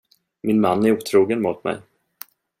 Min 0.41 0.61
man 0.61 0.85
är 0.85 0.91
otrogen 0.91 1.41
mot 1.41 1.63
mig. 1.63 1.77